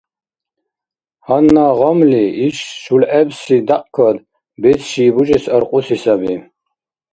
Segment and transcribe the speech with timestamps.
[1.25, 4.17] Гьанна гъамли иш шулгӀебси дякькад
[4.61, 6.33] бецӀ ши бужес аркьуси саби.